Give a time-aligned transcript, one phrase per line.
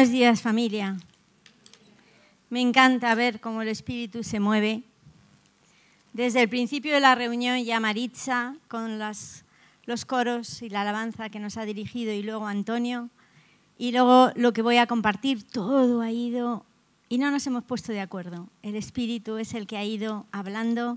[0.00, 0.96] Buenos días familia.
[2.48, 4.82] Me encanta ver cómo el espíritu se mueve.
[6.14, 11.38] Desde el principio de la reunión ya Maritza con los coros y la alabanza que
[11.38, 13.10] nos ha dirigido y luego Antonio.
[13.76, 16.64] Y luego lo que voy a compartir, todo ha ido
[17.10, 18.48] y no nos hemos puesto de acuerdo.
[18.62, 20.96] El espíritu es el que ha ido hablando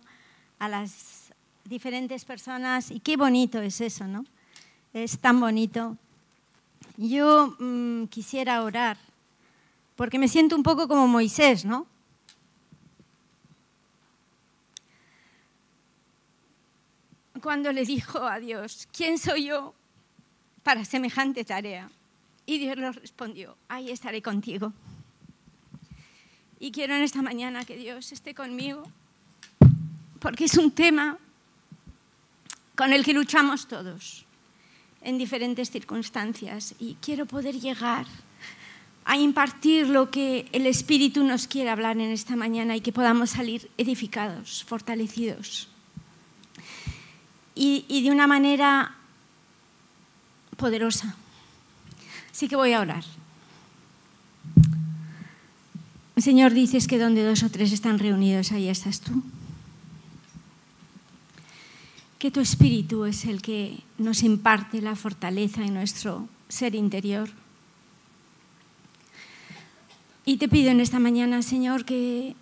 [0.59, 1.34] a las
[1.66, 4.23] diferentes personas y qué bonito es eso, ¿no?
[4.94, 5.98] Es tan bonito
[6.98, 8.98] yo mm, quisiera orar,
[9.96, 11.88] porque me siento un poco como Moisés, ¿no?
[17.42, 19.73] Cuando le dijo a Dios, ¿quién soy yo
[20.64, 21.89] para semejante tarea?
[22.45, 24.72] Y Dios le respondió, ahí estaré contigo.
[26.59, 28.84] Y quiero en esta mañana que Dios esté conmigo,
[30.20, 31.17] porque es un tema
[32.76, 34.26] con el que luchamos todos
[35.04, 38.06] en diferentes circunstancias y quiero poder llegar
[39.06, 43.32] a impartir lo que el Espíritu nos quiere hablar en esta mañana y que podamos
[43.32, 45.68] salir edificados, fortalecidos.
[47.56, 48.95] Y, de una manera
[50.58, 51.16] poderosa.
[52.32, 53.04] Así que voy a orar.
[56.17, 59.22] Señor, dices que donde dos o tres están reunidos, ahí estás tú
[62.24, 67.30] que tu espíritu es el que nos imparte la fortaleza en nuestro ser interior.
[70.24, 72.38] Y te pido en esta mañana, Señor, que,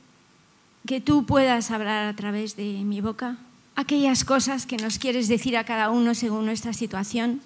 [0.85, 3.37] que tú puedas hablar a través de mi boca
[3.75, 7.41] aquellas cosas que nos quieres decir a cada uno según nuestra situación.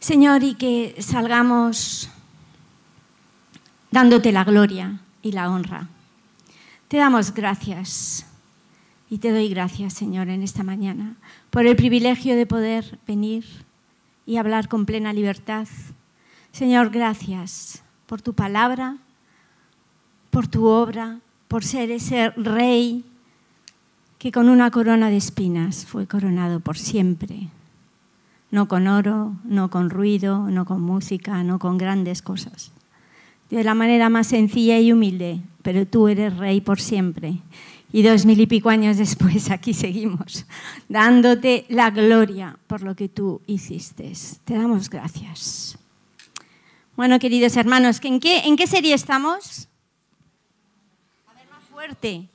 [0.00, 2.10] Señor, y que salgamos
[3.92, 5.86] dándote la gloria y la honra.
[6.88, 8.26] Te damos gracias
[9.12, 11.16] y te doy gracias, Señor, en esta mañana
[11.50, 13.44] por el privilegio de poder venir
[14.24, 15.68] y hablar con plena libertad.
[16.50, 18.96] Señor, gracias por tu palabra,
[20.30, 23.04] por tu obra, por ser ese rey
[24.16, 27.48] que con una corona de espinas fue coronado por siempre.
[28.50, 32.72] No con oro, no con ruido, no con música, no con grandes cosas.
[33.50, 37.42] De la manera más sencilla y humilde, pero tú eres rey por siempre
[37.92, 40.46] y dos mil y pico años después aquí seguimos,
[40.88, 44.12] dándote la gloria por lo que tú hiciste.
[44.44, 45.78] Te damos gracias.
[46.96, 49.68] Bueno, queridos hermanos, ¿en qué, en qué serie estamos?
[51.26, 52.28] A ver, más fuerte.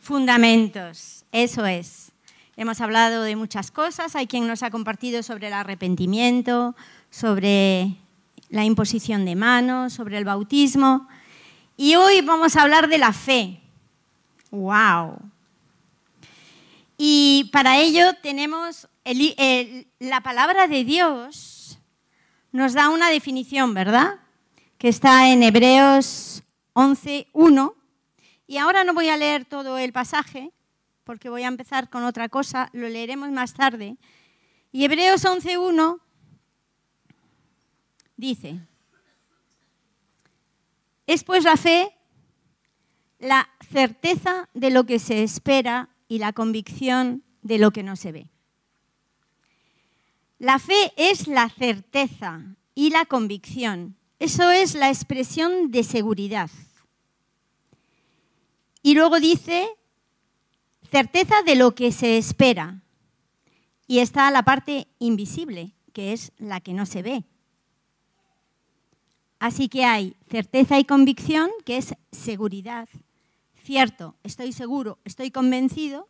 [0.00, 2.12] Fundamentos, eso es.
[2.56, 6.74] Hemos hablado de muchas cosas, hay quien nos ha compartido sobre el arrepentimiento,
[7.10, 7.94] sobre
[8.50, 11.06] la imposición de manos, sobre el bautismo.
[11.76, 13.60] Y hoy vamos a hablar de la fe,
[14.50, 15.18] ¡Wow!
[16.96, 18.88] Y para ello tenemos
[19.98, 21.78] la palabra de Dios
[22.52, 24.18] nos da una definición, ¿verdad?
[24.78, 26.42] Que está en Hebreos
[26.74, 27.74] 11.1.
[28.46, 30.50] Y ahora no voy a leer todo el pasaje,
[31.04, 33.96] porque voy a empezar con otra cosa, lo leeremos más tarde.
[34.72, 36.00] Y Hebreos 11.1
[38.16, 38.60] dice,
[41.06, 41.94] es pues la fe
[43.18, 48.12] la certeza de lo que se espera y la convicción de lo que no se
[48.12, 48.30] ve.
[50.38, 52.42] La fe es la certeza
[52.74, 53.96] y la convicción.
[54.20, 56.50] Eso es la expresión de seguridad.
[58.82, 59.68] Y luego dice
[60.90, 62.80] certeza de lo que se espera.
[63.88, 67.24] Y está la parte invisible, que es la que no se ve.
[69.40, 72.88] Así que hay certeza y convicción, que es seguridad
[73.68, 76.08] cierto, estoy seguro, estoy convencido.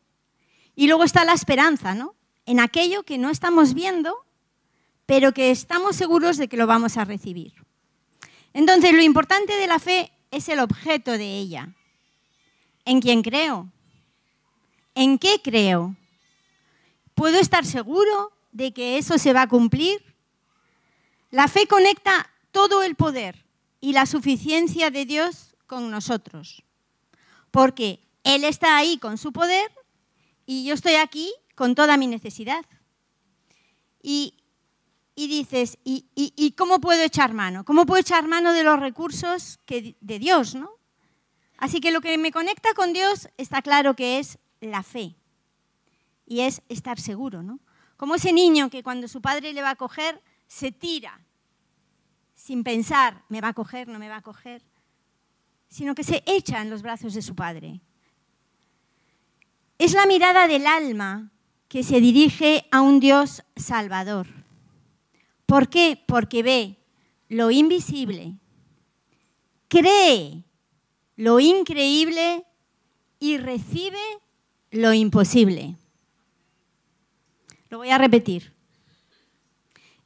[0.77, 2.15] Y luego está la esperanza, ¿no?
[2.47, 4.15] En aquello que no estamos viendo,
[5.07, 7.55] pero que estamos seguros de que lo vamos a recibir.
[8.53, 11.75] Entonces, lo importante de la fe es el objeto de ella.
[12.85, 13.69] ¿En quién creo?
[14.95, 15.97] ¿En qué creo?
[17.17, 20.01] ¿Puedo estar seguro de que eso se va a cumplir?
[21.33, 23.45] La fe conecta todo el poder
[23.81, 26.63] y la suficiencia de Dios con nosotros
[27.51, 29.71] porque Él está ahí con su poder
[30.47, 32.65] y yo estoy aquí con toda mi necesidad.
[34.01, 34.35] Y,
[35.17, 37.65] dices, ¿y, cómo puedo echar mano?
[37.65, 40.55] ¿Cómo puedo echar mano de los recursos que, de Dios?
[40.55, 40.71] ¿no?
[41.59, 45.17] Así que lo que me conecta con Dios está claro que es la fe
[46.25, 47.43] y es estar seguro.
[47.43, 47.59] ¿no?
[47.97, 51.21] Como ese niño que cuando su padre le va a coger, se tira
[52.35, 54.63] sin pensar, ¿me va a coger, no me va a coger?
[55.69, 57.81] Sino que se echa en los brazos de su Padre.
[59.79, 61.31] Es la mirada del alma
[61.69, 64.27] que se dirige a un Dios salvador.
[65.47, 66.03] ¿Por qué?
[66.07, 66.77] Porque ve
[67.29, 68.35] lo invisible,
[69.69, 70.45] cree
[71.17, 72.45] lo increíble
[73.21, 73.99] y recibe
[74.71, 75.77] lo imposible.
[77.71, 78.53] Lo voy a repetir.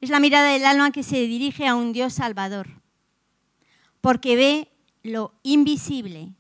[0.01, 2.69] Es la mirada del alma que se dirige a un Dios salvador,
[4.01, 4.72] porque ve
[5.03, 6.33] lo invisible,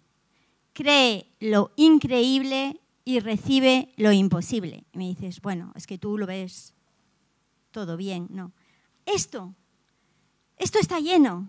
[0.72, 4.84] cree lo increíble y recibe lo imposible.
[4.92, 6.74] Y me dices, bueno, es que tú lo ves
[7.70, 8.52] todo bien, no.
[9.06, 9.54] Esto,
[10.58, 11.48] esto está lleno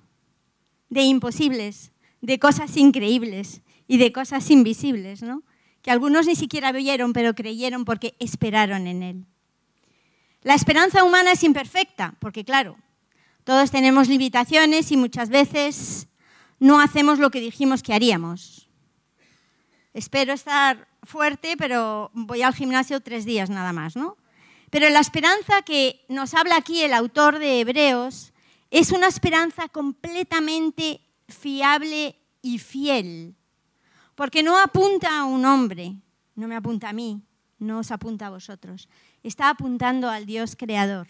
[0.89, 5.43] de imposibles, de cosas increíbles y de cosas invisibles, ¿no?
[5.81, 9.25] Que algunos ni siquiera vieron, pero creyeron porque esperaron en Él.
[10.41, 12.77] La esperanza humana es imperfecta, porque claro,
[13.43, 16.07] todos tenemos limitaciones y muchas veces
[16.63, 18.69] no hacemos lo que dijimos que haríamos.
[19.93, 24.15] Espero estar fuerte, pero voy al gimnasio tres días nada más, ¿no?
[24.69, 28.31] Pero la esperanza que nos habla aquí el autor de Hebreos
[28.71, 33.35] es una esperanza completamente fiable y fiel,
[34.15, 35.97] porque no apunta a un hombre,
[36.35, 37.21] no me apunta a mí,
[37.59, 38.87] no os apunta a vosotros,
[39.21, 41.09] está apuntando al Dios creador,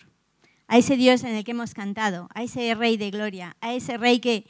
[0.67, 3.97] a ese Dios en el que hemos cantado, a ese Rey de Gloria, a ese
[3.97, 4.47] Rey que,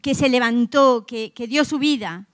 [0.00, 2.26] que se levantó, que, que dio su vida.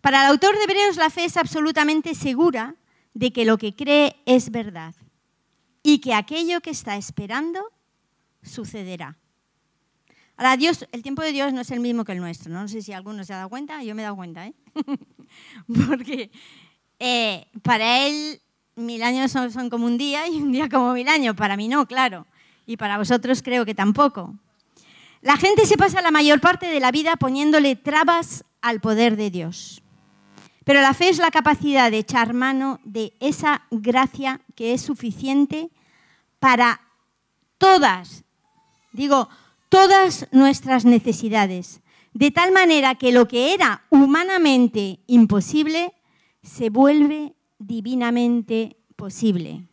[0.00, 2.76] Para el autor de Hebreos la fe es absolutamente segura
[3.14, 4.94] de que lo que cree es verdad
[5.82, 7.72] y que aquello que está esperando
[8.42, 9.16] sucederá.
[10.36, 12.52] Ahora, Dios, el tiempo de Dios no es el mismo que el nuestro.
[12.52, 14.54] No, sé si alguno se ha dado cuenta, yo me he dado cuenta, ¿eh?
[15.86, 16.30] Porque
[16.98, 18.40] eh, para Él
[18.74, 21.36] mil años son, son, como un día y un día como mil años.
[21.36, 22.26] Para mí no, claro.
[22.66, 24.34] Y para vosotros creo que tampoco.
[25.24, 29.30] La gente se pasa la mayor parte de la vida poniéndole trabas al poder de
[29.30, 29.82] Dios.
[30.64, 35.70] Pero la fe es la capacidad de echar mano de esa gracia que es suficiente
[36.40, 36.82] para
[37.56, 38.24] todas,
[38.92, 39.30] digo,
[39.70, 41.80] todas nuestras necesidades,
[42.12, 45.94] de tal manera que lo que era humanamente imposible
[46.42, 49.68] se vuelve divinamente posible.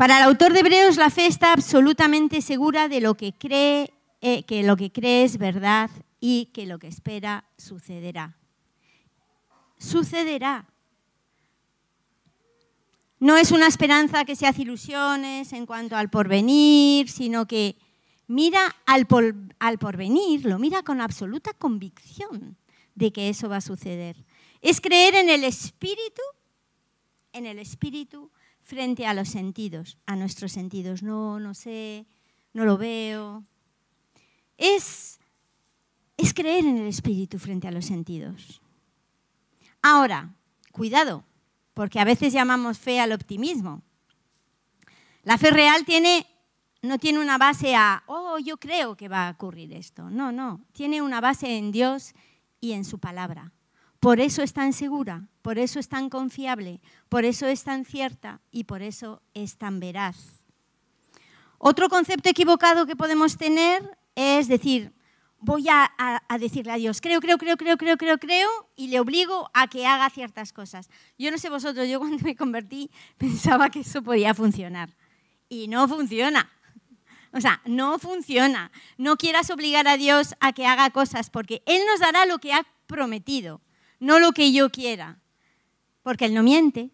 [0.00, 3.92] Para el autor de Hebreos la fe está absolutamente segura de lo que cree,
[4.22, 8.34] eh, que lo que cree es verdad y que lo que espera sucederá
[9.76, 10.66] sucederá.
[13.18, 17.76] No es una esperanza que se hace ilusiones en cuanto al porvenir, sino que
[18.26, 19.06] mira al,
[19.58, 22.56] al porvenir, lo mira con absoluta convicción
[22.94, 24.16] de que eso va a suceder.
[24.62, 26.22] Es creer en el espíritu,
[27.34, 28.30] en el espíritu
[28.70, 31.02] frente a los sentidos, a nuestros sentidos.
[31.02, 32.06] No, no sé,
[32.52, 33.44] no lo veo.
[34.56, 35.18] Es,
[36.16, 38.60] es creer en el espíritu frente a los sentidos.
[39.82, 40.30] Ahora,
[40.70, 41.24] cuidado,
[41.74, 43.82] porque a veces llamamos fe al optimismo.
[45.24, 46.24] La fe real tiene,
[46.80, 50.10] no tiene una base a, oh, yo creo que va a ocurrir esto.
[50.10, 52.14] No, no, tiene una base en Dios
[52.60, 53.52] y en su palabra.
[54.00, 58.40] Por eso es tan segura, por eso es tan confiable, por eso es tan cierta
[58.50, 60.42] y por eso es tan veraz.
[61.58, 64.92] Otro concepto equivocado que podemos tener es decir,
[65.38, 65.90] voy a,
[66.38, 69.86] decirle a Dios, creo, creo, creo, creo, creo, creo, creo, y le obligo a que
[69.86, 70.88] haga ciertas cosas.
[71.18, 74.96] Yo no sé vosotros, yo cuando me convertí pensaba que eso podía funcionar.
[75.48, 76.50] Y no funciona.
[77.32, 78.70] O sea, no funciona.
[78.98, 82.52] No quieras obligar a Dios a que haga cosas, porque Él nos dará lo que
[82.52, 83.60] ha prometido,
[84.00, 85.20] no lo que yo quiera.
[86.02, 86.90] Porque Él no miente.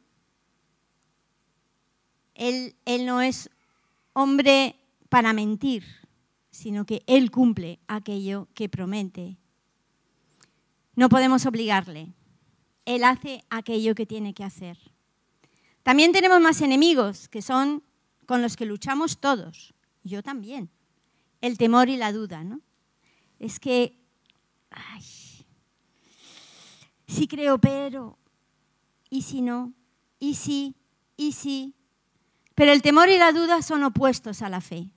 [2.34, 3.48] Él, él no es
[4.12, 4.76] hombre
[5.08, 5.84] para mentir
[6.56, 9.36] sino que Él cumple aquello que promete.
[10.94, 12.14] No podemos obligarle.
[12.86, 14.78] Él hace aquello que tiene que hacer.
[15.82, 17.82] También tenemos más enemigos, que son
[18.24, 19.74] con los que luchamos todos.
[20.02, 20.70] Yo también.
[21.42, 22.62] El temor y la duda, ¿no?
[23.38, 24.00] Es que,
[24.70, 25.02] ay,
[27.06, 28.18] si creo, pero,
[29.10, 29.72] y si no,
[30.18, 30.74] y si,
[31.16, 31.74] y si.
[32.54, 34.90] Pero el temor y la duda son opuestos a la fe.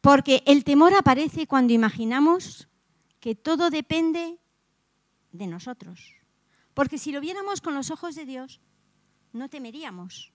[0.00, 2.68] Porque el temor aparece cuando imaginamos
[3.20, 4.38] que todo depende
[5.32, 6.12] de nosotros.
[6.74, 8.60] Porque si lo viéramos con los ojos de Dios,
[9.32, 10.32] no temeríamos.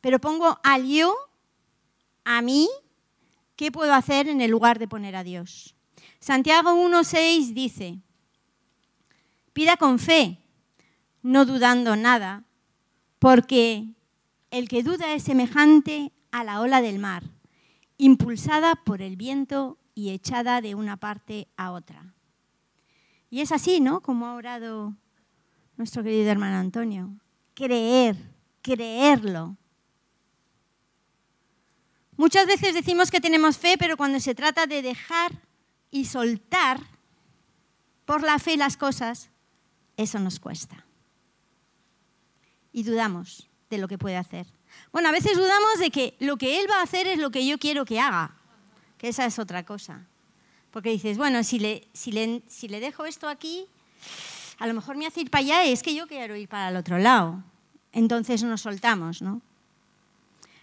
[0.00, 1.14] Pero pongo al yo,
[2.24, 2.68] a mí,
[3.56, 5.74] ¿qué puedo hacer en el lugar de poner a Dios?
[6.20, 7.98] Santiago 1.6 dice,
[9.52, 10.38] pida con fe,
[11.22, 12.44] no dudando nada,
[13.18, 13.86] porque
[14.50, 17.22] el que duda es semejante a la ola del mar
[18.02, 22.14] impulsada por el viento y echada de una parte a otra.
[23.30, 24.00] Y es así, ¿no?
[24.00, 24.94] Como ha orado
[25.76, 27.10] nuestro querido hermano Antonio.
[27.54, 28.16] Creer,
[28.60, 29.56] creerlo.
[32.16, 35.40] Muchas veces decimos que tenemos fe, pero cuando se trata de dejar
[35.90, 36.80] y soltar
[38.04, 39.30] por la fe las cosas,
[40.02, 40.84] eso nos cuesta.
[42.72, 44.46] Y dudamos de lo que puede hacer.
[44.92, 47.46] Bueno, a veces dudamos de que lo que Él va a hacer es lo que
[47.46, 48.34] yo quiero que haga,
[48.98, 50.06] que esa es otra cosa.
[50.70, 53.66] Porque dices, bueno, si le, si le, si le dejo esto aquí,
[54.58, 56.76] a lo mejor me hace ir para allá es que yo quiero ir para el
[56.76, 57.42] otro lado.
[57.92, 59.42] Entonces nos soltamos, ¿no?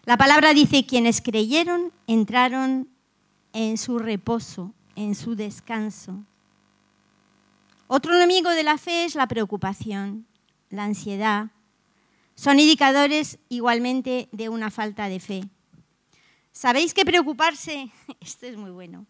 [0.06, 2.88] La palabra dice, quienes creyeron entraron
[3.54, 6.24] en su reposo, en su descanso.
[7.92, 10.28] Otro enemigo de la fe es la preocupación,
[10.70, 11.48] la ansiedad.
[12.36, 15.42] Son indicadores igualmente de una falta de fe.
[16.52, 19.08] ¿Sabéis que preocuparse, esto es muy bueno,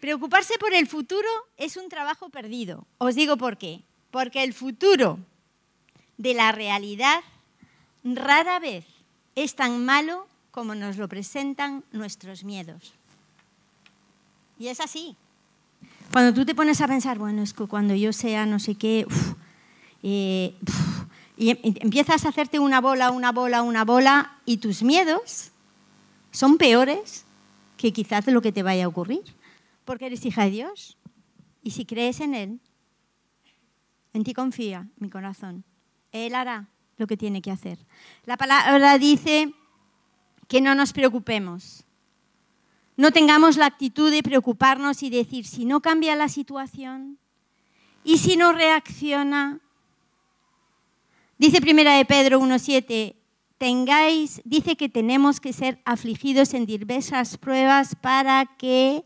[0.00, 2.84] preocuparse por el futuro es un trabajo perdido?
[2.98, 3.84] Os digo por qué.
[4.10, 5.20] Porque el futuro
[6.16, 7.20] de la realidad
[8.02, 8.86] rara vez
[9.36, 12.92] es tan malo como nos lo presentan nuestros miedos.
[14.58, 15.16] Y es así.
[16.12, 19.06] Cuando tú te pones a pensar, bueno, es que cuando yo sea no sé qué,
[20.02, 20.54] eh,
[21.36, 25.50] y em, empiezas a hacerte una bola, una bola, una bola, y tus miedos
[26.30, 27.24] son peores
[27.76, 29.22] que quizás lo que te vaya a ocurrir,
[29.84, 30.96] porque eres hija de Dios.
[31.62, 32.60] Y si crees en Él,
[34.12, 35.64] en ti confía mi corazón.
[36.12, 37.78] Él hará lo que tiene que hacer.
[38.24, 39.52] La palabra dice
[40.48, 41.83] que no nos preocupemos,
[42.96, 47.18] no tengamos la actitud de preocuparnos y decir, si no cambia la situación
[48.04, 49.60] y si no reacciona.
[51.38, 53.16] Dice primera de Pedro 1.7,
[53.58, 59.04] tengáis, dice que tenemos que ser afligidos en diversas pruebas para que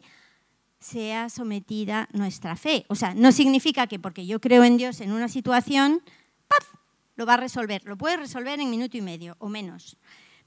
[0.81, 2.85] sea sometida nuestra fe.
[2.89, 6.03] O sea, no significa que porque yo creo en Dios en una situación,
[6.47, 6.79] ¡paf!
[7.17, 7.83] lo va a resolver.
[7.85, 9.97] Lo puede resolver en minuto y medio o menos.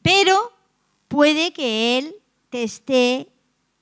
[0.02, 0.54] Pero
[1.08, 2.16] puede que Él
[2.52, 3.30] te esté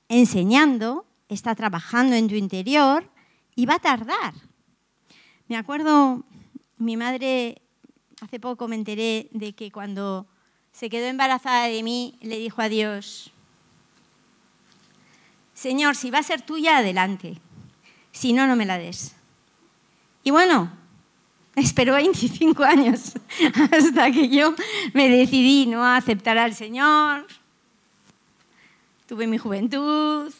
[0.07, 3.09] enseñando, está trabajando en tu interior
[3.55, 4.33] y va a tardar.
[5.47, 6.23] Me acuerdo,
[6.77, 7.63] mi madre,
[8.21, 10.27] hace poco me enteré de que cuando
[10.71, 13.31] se quedó embarazada de mí, le dijo a Dios,
[15.55, 17.41] Señor, si va a ser tuya, adelante.
[18.11, 19.15] Si no, no me la des.
[20.23, 20.71] Y bueno,
[21.55, 23.13] esperó 25 años
[23.71, 24.53] hasta que yo
[24.93, 27.25] me decidí no a aceptar al Señor,
[29.09, 30.31] tuve mi juventud,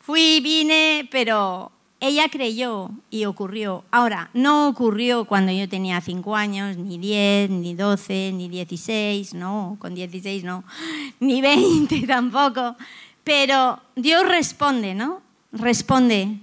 [0.00, 3.84] fui, vine, pero ella creyó y ocurrió.
[3.90, 9.76] Ahora, no ocurrió cuando yo tenía 5 años, ni 10, ni 12, ni 16, no,
[9.78, 10.64] con 16 no,
[11.20, 12.74] ni 20 tampoco,
[13.22, 15.20] pero Dios responde, ¿no?
[15.52, 16.38] Responde.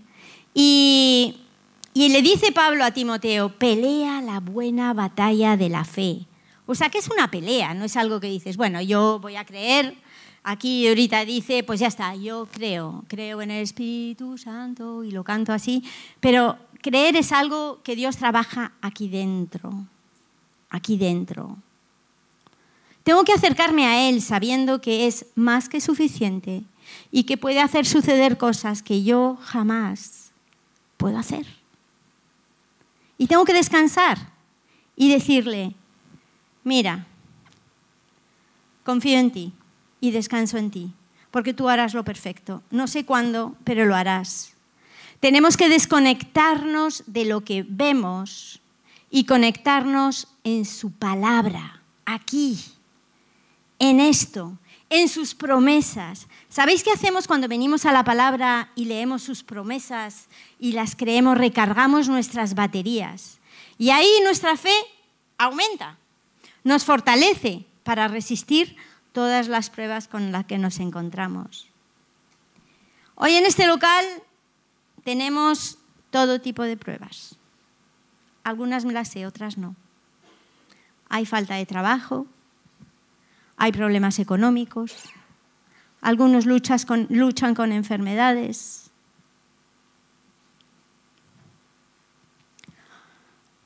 [0.54, 1.40] Y,
[1.96, 6.28] y le dice Pablo a Timoteo, pelea la buena batalla de la fe.
[6.68, 9.46] O sea que es una pelea, no es algo que dices, bueno, yo voy a
[9.46, 10.05] creer
[10.48, 15.24] Aquí ahorita dice, pues ya está, yo creo, creo en el Espíritu Santo y lo
[15.24, 15.84] canto así,
[16.20, 19.74] pero creer es algo que Dios trabaja aquí dentro,
[20.70, 21.58] aquí dentro.
[23.02, 26.62] Tengo que acercarme a Él sabiendo que es más que suficiente
[27.12, 30.30] y que puede hacer suceder cosas que yo jamás
[30.98, 31.48] puedo hacer.
[33.18, 34.20] Y tengo que descansar
[34.96, 35.74] y decirle,
[36.64, 37.08] mira,
[38.84, 39.54] confío en ti,
[40.00, 40.94] y descanso en ti,
[41.32, 42.64] porque tú harás lo perfecto.
[42.72, 44.54] No sé cuándo, pero lo harás.
[45.20, 48.62] Tenemos que desconectarnos de lo que vemos
[49.10, 52.60] y conectarnos en su palabra, aquí,
[53.80, 54.58] en esto,
[54.90, 56.28] en sus promesas.
[56.50, 60.28] ¿Sabéis qué hacemos cuando venimos a la palabra y leemos sus promesas
[60.60, 61.38] y las creemos?
[61.38, 63.40] Recargamos nuestras baterías.
[63.78, 64.75] Y ahí nuestra fe
[65.38, 65.98] aumenta,
[66.64, 68.75] nos fortalece para resistir
[69.16, 71.70] todas las pruebas con las que nos encontramos.
[73.16, 74.06] Hoy en este local
[75.06, 75.78] tenemos
[76.10, 77.38] todo tipo de pruebas.
[78.44, 79.78] Algunas me las sé, otras no.
[81.08, 82.28] Hay falta de trabajo,
[83.56, 84.94] hay problemas económicos,
[86.02, 88.92] algunos luchan con enfermedades,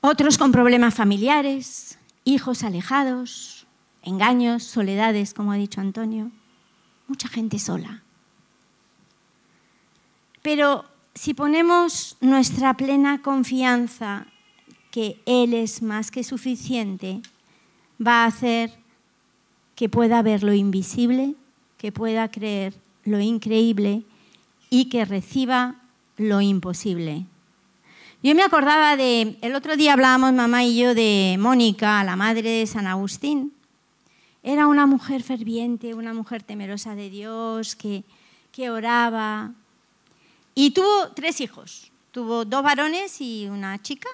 [0.02, 3.59] otros con problemas familiares, hijos alejados,
[4.04, 6.32] engaños, soledades, como ha dicho Antonio,
[7.08, 8.04] mucha gente sola.
[10.42, 14.28] Pero si ponemos nuestra plena confianza
[14.92, 17.22] que Él es más que suficiente,
[18.06, 18.72] va a hacer
[19.76, 21.36] que pueda ver lo invisible,
[21.78, 24.04] que pueda creer lo increíble
[24.70, 25.76] y que reciba
[26.18, 27.26] lo imposible.
[28.22, 32.50] Yo me acordaba de, el otro día hablábamos mamá y yo de Mónica, la madre
[32.50, 33.54] de San Agustín,
[34.42, 38.04] Era una mujer ferviente, una mujer temerosa de Dios, que,
[38.52, 39.52] que oraba.
[40.56, 41.92] Y tuvo tres hijos.
[42.12, 44.10] Tuvo dos varones y una chica.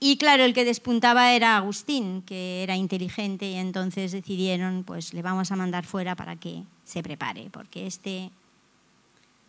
[0.00, 5.22] Y claro, el que despuntaba era Agustín, que era inteligente y entonces decidieron, pues le
[5.22, 8.30] vamos a mandar fuera para que se prepare, porque este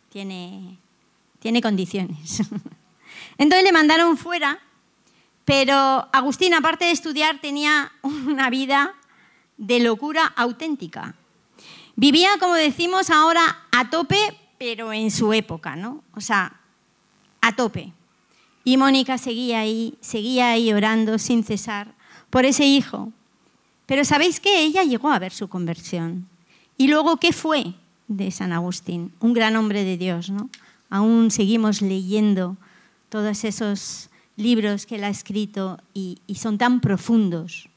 [0.10, 0.80] tiene,
[1.40, 2.42] tiene condiciones.
[3.38, 4.60] Entonces le mandaron fuera,
[5.46, 8.96] pero Agustín, aparte de estudiar, tenía una vida
[9.60, 11.14] de locura auténtica.
[11.96, 14.18] Vivía, como decimos ahora, a tope,
[14.58, 16.04] pero en su época, ¿no?
[16.16, 16.60] O sea,
[17.42, 17.92] a tope.
[18.64, 21.94] Y Mónica seguía ahí, seguía ahí orando sin cesar
[22.30, 23.12] por ese hijo.
[23.86, 24.64] Pero ¿sabéis qué?
[24.64, 26.28] Ella llegó a ver su conversión.
[26.78, 27.74] Y luego, ¿qué fue
[28.08, 29.12] de San Agustín?
[29.20, 30.50] Un gran hombre de Dios, ¿no?
[30.90, 32.56] Aún seguimos leyendo
[33.10, 37.68] todos esos libros que él ha escrito y, y son tan profundos,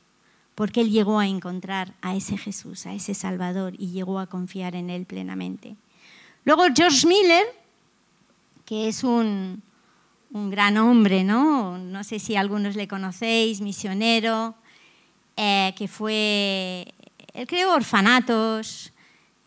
[0.55, 4.75] porque él llegó a encontrar a ese Jesús, a ese Salvador, y llegó a confiar
[4.75, 5.77] en él plenamente.
[6.45, 7.45] Luego George Miller,
[8.65, 9.63] que es un,
[10.33, 11.79] un gran hombre, ¿no?
[11.79, 14.55] No sé si algunos le conocéis, misionero,
[15.37, 16.93] eh, que fue,
[17.33, 18.93] él creó orfanatos,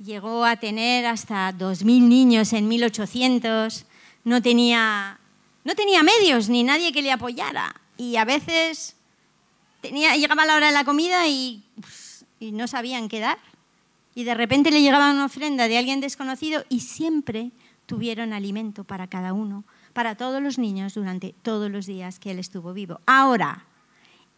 [0.04, 3.86] llegó a tener hasta 2.000 niños en 1800,
[4.24, 5.20] no tenía,
[5.64, 8.96] no tenía medios ni nadie que le apoyara y a veces
[9.92, 11.64] llegaba la hora de la comida y,
[12.40, 13.38] y no sabían qué dar.
[14.14, 17.52] Y de repente le llegaba una ofrenda de alguien desconocido y siempre
[17.86, 19.64] tuvieron alimento para cada uno
[19.96, 23.00] para todos los niños durante todos los días que él estuvo vivo.
[23.06, 23.66] Ahora,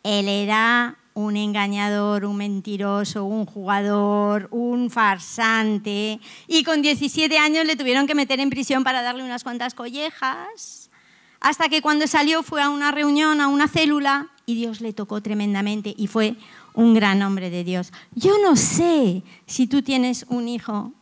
[0.04, 7.76] él era un engañador, un mentiroso, un jugador, un farsante, y con 17 años le
[7.76, 10.92] tuvieron que meter en prisión para darle unas cuantas collejas,
[11.40, 15.22] hasta que cuando salió fue a una reunión, a una célula, y Dios le tocó
[15.22, 16.38] tremendamente y fue
[16.74, 17.92] un gran hombre de Dios.
[18.16, 20.94] Yo no sé si tú tienes un hijo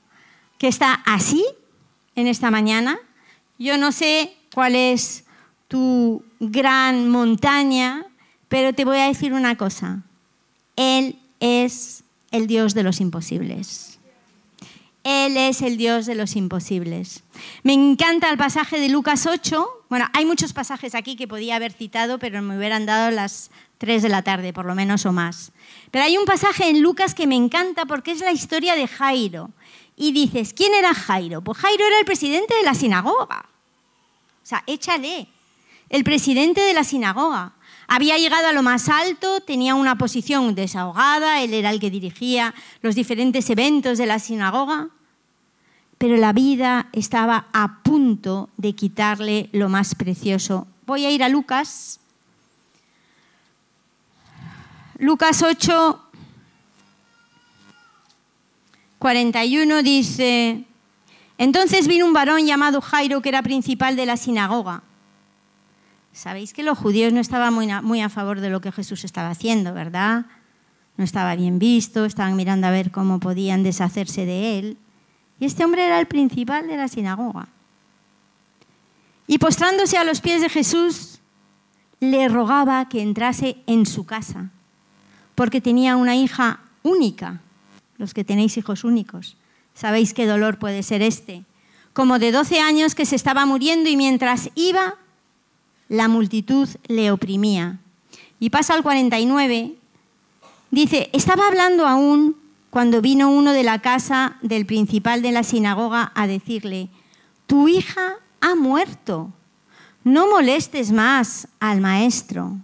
[0.57, 1.45] que está así
[2.15, 2.97] en esta mañana,
[3.59, 5.25] yo no sé cuál es
[5.67, 8.05] tu gran montaña,
[8.47, 10.03] pero te voy a decir una cosa.
[10.75, 13.99] Él es el Dios de los imposibles.
[15.03, 17.23] Él es el Dios de los imposibles.
[17.61, 19.84] Me encanta el pasaje de Lucas 8.
[19.95, 24.03] Bueno, hay muchos pasajes aquí que podía haber citado, pero me hubieran dado las 3
[24.03, 25.53] de la tarde, por lo menos o más.
[25.89, 29.51] Pero hay un pasaje en Lucas que me encanta porque es la historia de Jairo.
[29.95, 31.41] Y dices, ¿quién era Jairo?
[31.41, 33.45] Pues Jairo era el presidente de la sinagoga.
[34.43, 35.29] O sea, échale.
[35.87, 37.53] El presidente de la sinagoga.
[37.87, 42.53] Había llegado a lo más alto, tenía una posición desahogada, él era el que dirigía
[42.81, 44.89] los diferentes eventos de la sinagoga,
[45.97, 50.67] pero la vida estaba a punto de quitarle lo más precioso.
[50.85, 51.99] Voy a ir a Lucas.
[54.97, 56.01] Lucas 8,
[58.99, 60.63] 41 dice,
[61.37, 64.83] entonces vino un varón llamado Jairo que era principal de la sinagoga.
[66.13, 69.73] Sabéis que los judíos no estaban muy a, favor de lo que Jesús estaba haciendo,
[69.73, 70.25] ¿verdad?
[70.95, 74.77] No estaba bien visto, estaban mirando a ver cómo podían deshacerse de él.
[75.39, 77.47] Y este hombre era el principal de la sinagoga.
[79.27, 81.19] Y postrándose a los pies de Jesús,
[81.99, 84.51] le rogaba que entrase en su casa,
[85.33, 87.41] porque tenía una hija única,
[87.97, 89.37] los que tenéis hijos únicos.
[89.73, 91.43] Sabéis qué dolor puede ser este.
[91.93, 94.95] Como de 12 años que se estaba muriendo y mientras iba,
[95.89, 97.79] la multitud le oprimía.
[98.39, 99.75] Y pasa al 49,
[100.71, 102.35] dice, estaba hablando aún
[102.75, 106.89] cuando vino uno de la casa del principal de la sinagoga a decirle,
[107.47, 109.31] tu hija ha muerto,
[110.03, 112.57] no molestes más al maestro.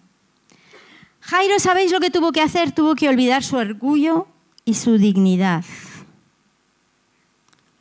[1.22, 2.74] Jairo, ¿sabéis lo que tuvo que hacer?
[2.74, 4.28] Tuvo que olvidar su orgullo
[4.66, 5.64] y su dignidad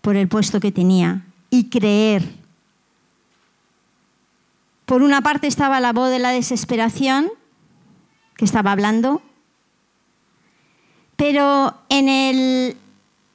[0.01, 2.23] por el puesto que tenía y creer.
[4.87, 7.29] Por una parte estaba la voz de la desesperación
[8.37, 9.21] que estaba hablando,
[11.21, 12.79] pero en el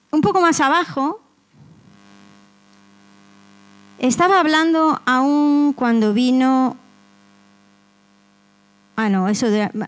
[0.09, 1.21] un poco más abajo
[3.99, 6.77] estaba hablando aún cuando vino
[8.95, 9.47] Ah, no, eso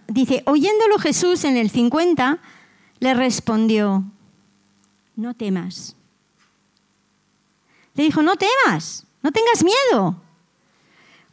[0.09, 2.37] dice, oyéndolo Jesús en el 50
[2.99, 4.03] le respondió,
[5.15, 5.95] "No temas."
[7.95, 10.21] Le dijo, no temas, no tengas miedo.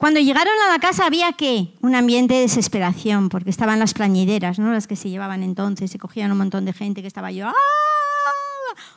[0.05, 1.69] Cuando llegaron a la casa había qué?
[1.81, 4.71] Un ambiente de desesperación, porque estaban las plañideras, ¿no?
[4.71, 7.49] las que se llevaban entonces, se cogían un montón de gente que estaba yo.
[7.49, 7.55] ¡ah!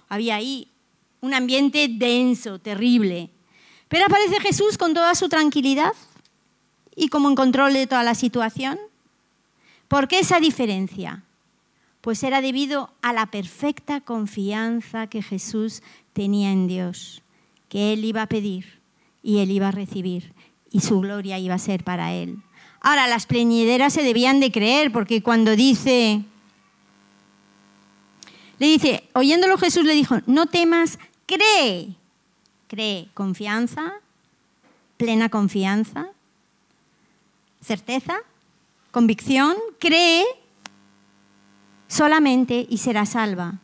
[0.10, 0.70] Había ahí
[1.22, 3.30] un ambiente denso, terrible.
[3.88, 5.94] Pero aparece Jesús con toda su tranquilidad
[6.94, 8.78] y como en control de toda la situación.
[9.88, 11.24] ¿Por qué esa diferencia?
[12.02, 17.22] pues era debido a la perfecta confianza que Jesús tenía en Dios,
[17.70, 18.82] que Él iba a pedir
[19.24, 20.34] y Él iba a recibir
[20.78, 22.38] y su gloria iba a ser para Él.
[22.82, 26.22] Ahora, las pleñideras se debían de creer, porque cuando dice,
[28.60, 31.96] le dice, oyéndolo Jesús le dijo, no temas, cree,
[32.68, 33.92] cree, confianza,
[34.98, 36.10] plena confianza,
[37.60, 38.18] certeza,
[38.92, 40.26] convicción, cree
[41.88, 43.56] solamente y será salva.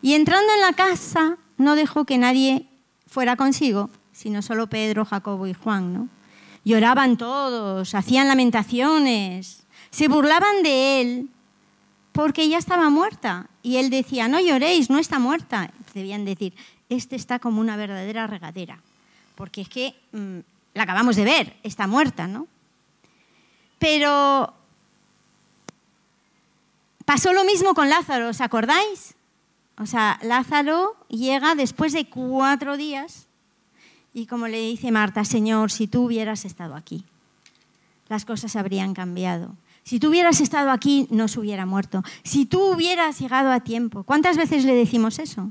[0.00, 2.66] Y entrando en la casa, no dejó que nadie
[3.06, 6.08] fuera consigo, sino solo Pedro, Jacobo y Juan, ¿no?
[6.64, 11.28] Lloraban todos, hacían lamentaciones, se burlaban de él
[12.12, 13.48] porque ella estaba muerta.
[13.62, 15.70] Y él decía, no lloréis, no está muerta.
[15.94, 16.54] Debían decir,
[16.88, 18.78] este está como una verdadera regadera,
[19.34, 20.38] porque es que mm,
[20.74, 22.46] la acabamos de ver, está muerta, ¿no?
[23.78, 24.54] Pero
[27.04, 29.14] pasó lo mismo con Lázaro, ¿os acordáis?
[29.78, 33.26] O sea, Lázaro llega después de cuatro días
[34.14, 37.04] y como le dice Marta, Señor, si tú hubieras estado aquí,
[38.08, 39.56] las cosas habrían cambiado.
[39.84, 42.02] Si tú hubieras estado aquí, no se hubiera muerto.
[42.22, 44.04] Si tú hubieras llegado a tiempo.
[44.04, 45.50] ¿Cuántas veces le decimos eso?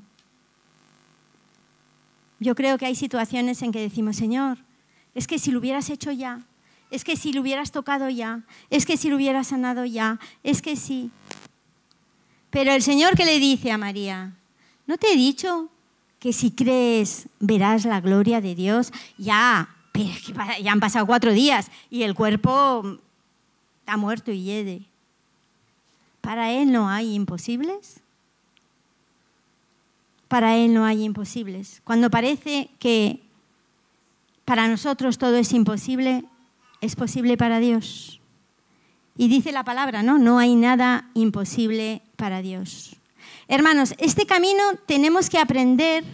[2.40, 4.60] Yo creo que hay situaciones en que decimos, Señor,
[5.16, 6.42] es que si lo hubieras hecho ya,
[6.92, 10.62] es que si lo hubieras tocado ya, es que si lo hubieras sanado ya, es
[10.62, 11.12] que sí.
[12.50, 14.34] Pero el Señor que le dice a María,
[14.88, 15.70] ¿no te he dicho
[16.22, 19.70] que si crees verás la gloria de Dios, ya,
[20.62, 23.00] ya han pasado cuatro días y el cuerpo
[23.80, 24.84] está muerto y yede.
[26.22, 28.02] Para Él no hay imposibles.
[30.28, 31.82] Para Él no hay imposibles.
[31.84, 33.20] Cuando parece que
[34.46, 36.24] para nosotros todo es imposible,
[36.82, 38.22] es posible para Dios.
[39.18, 40.20] Y dice la palabra, ¿no?
[40.20, 43.01] No hay nada imposible para Dios.
[43.52, 46.06] Hermanos, este camino tenemos que aprender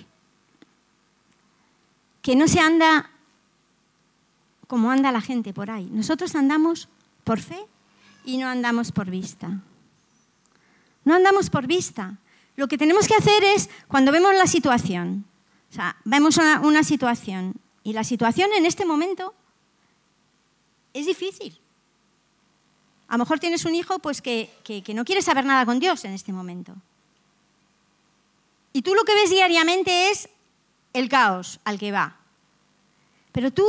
[2.24, 3.12] que no se anda
[4.66, 5.88] como anda la gente por ahí.
[5.92, 6.90] Nosotros andamos
[7.24, 7.64] por fe
[8.26, 9.62] y no andamos por vista.
[11.06, 12.18] No andamos por vista.
[12.56, 15.24] Lo que tenemos que hacer es, cuando vemos la situación,
[15.70, 19.36] o sea, vemos una, situación y la situación en este momento
[20.92, 21.56] es difícil.
[23.08, 26.04] A lo mejor tienes un hijo pues, que, que no quiere saber nada con Dios
[26.04, 26.76] en este momento.
[28.78, 30.30] Y tú lo que ves diariamente es
[30.94, 32.18] el caos al que va.
[33.32, 33.66] Pero tú,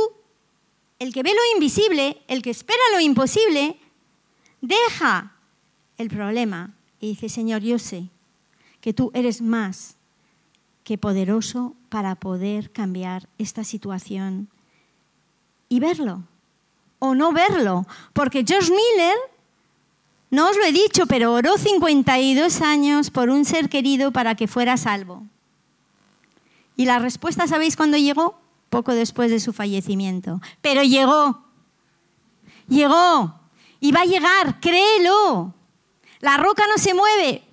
[0.99, 3.79] el que ve lo invisible, el que espera lo imposible,
[4.61, 5.33] deja
[5.97, 8.03] el problema y dice, Señor, yo sé
[8.81, 9.95] que tú eres más
[10.83, 14.47] que poderoso para poder cambiar esta situación
[15.69, 16.21] y verlo
[16.99, 17.87] o no verlo.
[18.13, 19.17] Porque George Miller
[20.31, 24.47] no os lo he dicho, pero oró 52 años por un ser querido para que
[24.47, 25.25] fuera salvo.
[26.75, 28.39] Y la respuesta, ¿sabéis cuándo llegó?
[28.69, 30.39] Poco después de su fallecimiento.
[30.61, 31.43] Pero llegó.
[32.67, 33.39] Llegó.
[33.79, 35.55] Y va a llegar, créelo.
[36.19, 37.43] La roca no se mueve,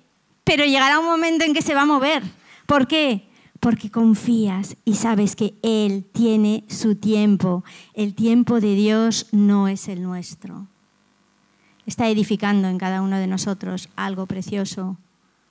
[0.43, 2.21] pero llegará un momento en que se va a mover.
[2.67, 3.27] ¿Por qué?
[3.59, 7.63] Porque confías y sabes que Él tiene su tiempo.
[7.93, 10.67] El tiempo de Dios no es el nuestro
[11.87, 14.97] está edificando en cada uno de nosotros algo precioso,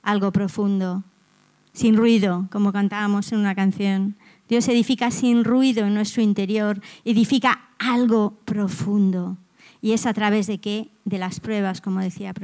[0.02, 1.02] algo profundo,
[1.72, 4.14] sin ruido, como cantábamos en una canción.
[4.48, 9.36] Dios edifica sin ruido en nuestro interior, edifica algo profundo.
[9.80, 10.88] Y es a través de qué?
[11.04, 12.34] De las pruebas, como decía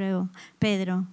[0.59, 1.05] Pedro.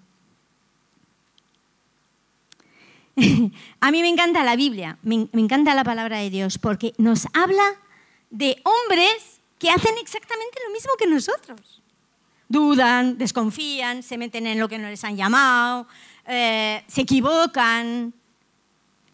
[3.81, 7.64] a mí me encanta la Biblia, me encanta la palabra de Dios, porque nos habla
[8.31, 11.80] de hombres que hacen exactamente lo mismo que nosotros
[12.50, 15.86] dudan, desconfían, se meten en lo que no les han llamado,
[16.26, 18.12] eh, se equivocan.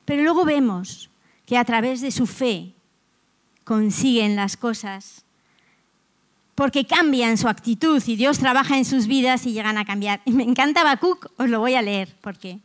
[0.05, 1.11] Pero luego vemos
[1.44, 2.72] que a través de su fe
[3.62, 5.25] consiguen las cosas
[6.55, 10.22] porque cambian su actitud y Dios trabaja en sus vidas y llegan a cambiar.
[10.25, 12.59] Y me encanta Habacuc, os lo voy a leer porque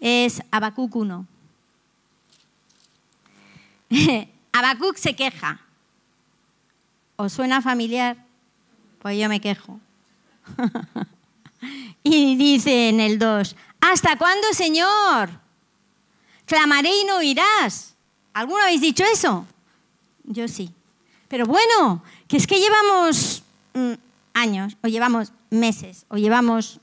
[0.00, 1.26] es Habacuc 1.
[4.52, 5.60] Habacuc se queja.
[7.14, 8.16] ¿Os suena familiar?
[9.00, 9.78] Pues yo me quejo.
[12.02, 15.30] y dice en el 2, ¿hasta cuándo, Señor?
[16.46, 17.94] Clamaré y no oirás.
[18.32, 19.46] ¿Alguno habéis dicho eso?
[20.24, 20.70] Yo sí.
[21.28, 23.42] Pero bueno, que es que llevamos
[23.74, 23.92] mm,
[24.34, 26.80] años, o llevamos meses, o llevamos...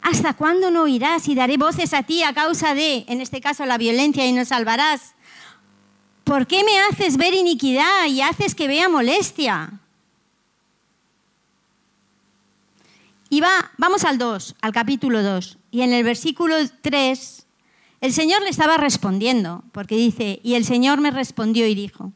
[0.00, 3.66] ¿Hasta cuándo no oirás y daré voces a ti a causa de, en este caso,
[3.66, 5.14] la violencia y no salvarás?
[6.24, 9.80] ¿Por qué me haces ver iniquidad y haces que vea molestia?
[13.30, 15.58] Y va, vamos al 2, al capítulo 2.
[15.70, 17.46] Y en el versículo 3,
[18.00, 22.12] el Señor le estaba respondiendo, porque dice, y el Señor me respondió y dijo,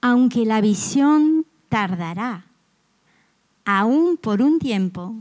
[0.00, 2.44] aunque la visión tardará,
[3.64, 5.14] aún por un tiempo,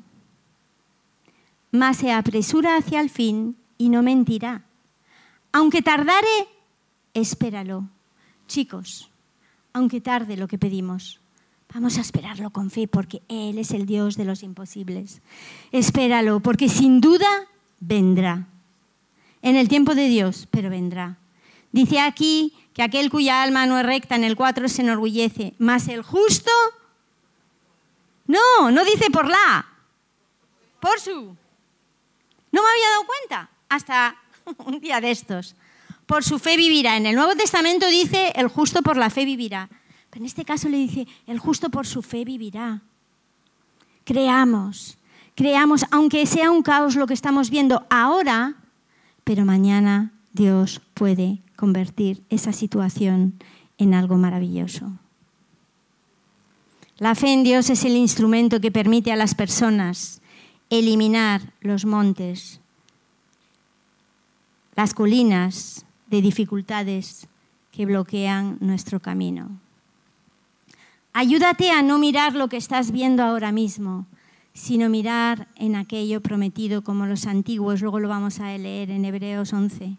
[1.71, 4.63] mas se apresura hacia el fin y no mentirá.
[5.53, 6.47] Aunque tardare,
[7.13, 7.87] espéralo.
[8.47, 9.09] Chicos,
[9.71, 11.20] aunque tarde lo que pedimos,
[11.73, 15.21] vamos a esperarlo con fe porque Él es el Dios de los imposibles.
[15.71, 17.47] Espéralo porque sin duda
[17.79, 18.47] vendrá.
[19.41, 21.17] En el tiempo de Dios, pero vendrá.
[21.71, 25.87] Dice aquí que aquel cuya alma no es recta en el 4 se enorgullece, mas
[25.87, 26.51] el justo,
[28.27, 29.65] no, no dice por la,
[30.79, 31.35] por su.
[32.51, 34.15] No me había dado cuenta hasta
[34.65, 35.55] un día de estos.
[36.05, 36.97] Por su fe vivirá.
[36.97, 39.69] En el Nuevo Testamento dice el justo por la fe vivirá.
[40.11, 42.81] Pero en este caso le dice el justo por su fe vivirá.
[44.03, 44.97] Creamos,
[45.35, 48.55] creamos, aunque sea un caos lo que estamos viendo ahora,
[49.23, 53.39] pero mañana Dios puede convertir esa situación
[53.77, 54.91] en algo maravilloso.
[56.97, 60.21] La fe en Dios es el instrumento que permite a las personas
[60.69, 62.59] eliminar los montes,
[64.75, 67.27] las colinas de dificultades
[67.71, 69.59] que bloquean nuestro camino.
[71.13, 74.07] Ayúdate a no mirar lo que estás viendo ahora mismo,
[74.53, 79.51] sino mirar en aquello prometido como los antiguos, luego lo vamos a leer en Hebreos
[79.51, 79.97] 11.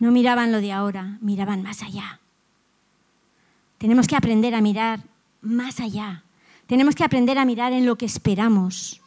[0.00, 2.20] No miraban lo de ahora, miraban más allá.
[3.78, 5.00] Tenemos que aprender a mirar
[5.42, 6.24] más allá.
[6.66, 9.00] Tenemos que aprender a mirar en lo que esperamos.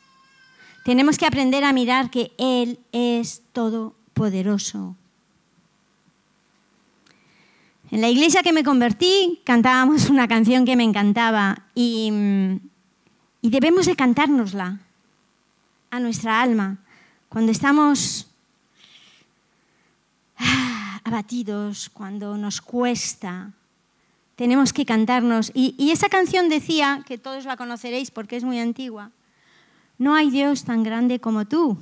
[0.85, 4.95] Tenemos que aprender a mirar que Él es todopoderoso.
[7.93, 12.11] En la iglesia que me convertí cantábamos una canción que me encantaba y,
[13.39, 14.79] y debemos de cantárnosla
[15.91, 16.79] a nuestra alma
[17.29, 18.25] cuando estamos
[20.39, 23.51] ah, abatidos, cuando nos cuesta.
[24.37, 25.51] Tenemos que cantarnos.
[25.53, 29.11] Y esa canción decía, que todos la conoceréis porque es muy antigua,
[29.99, 31.77] no hay Dios tan grande como tú.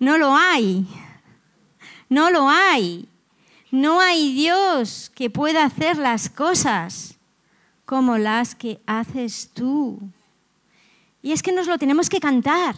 [0.00, 0.88] No lo hay.
[2.08, 3.08] No lo hay.
[3.74, 7.16] No hay Dios que pueda hacer las cosas
[7.84, 9.98] como las que haces tú.
[11.24, 12.76] Y es que nos lo tenemos que cantar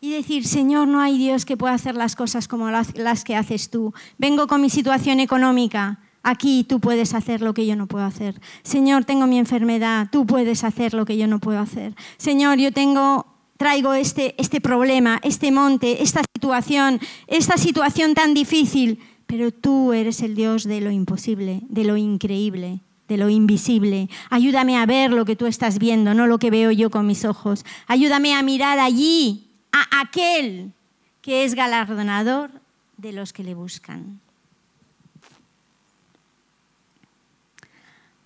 [0.00, 3.68] y decir, Señor, no hay Dios que pueda hacer las cosas como las, que haces
[3.68, 3.92] tú.
[4.16, 8.40] Vengo con mi situación económica, Aquí tú puedes hacer lo que yo no puedo hacer.
[8.62, 11.94] Señor, tengo mi enfermedad, tú puedes hacer lo que yo no puedo hacer.
[12.16, 13.26] Señor, yo tengo
[13.56, 18.98] traigo este, este problema, este monte, esta situación, esta situación tan difícil,
[19.28, 24.08] pero tú eres el Dios de lo imposible, de lo increíble, de lo invisible.
[24.30, 27.26] Ayúdame a ver lo que tú estás viendo, no lo que veo yo con mis
[27.26, 27.66] ojos.
[27.86, 30.72] Ayúdame a mirar allí, a aquel
[31.20, 32.50] que es galardonador
[32.96, 34.18] de los que le buscan.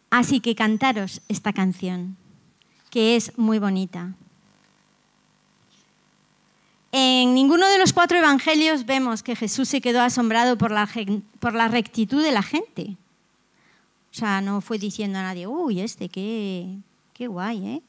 [0.09, 2.17] Así que cantaros esta canción,
[2.91, 4.15] que es muy bonita.
[6.95, 12.23] En ninguno de los cuatro evangelios vemos que Jesús se quedó asombrado por la, rectitud
[12.23, 12.99] de la gente.
[14.11, 16.69] O sea, no fue diciendo a nadie, uy, este, qué,
[17.15, 17.83] qué guay, ¿eh?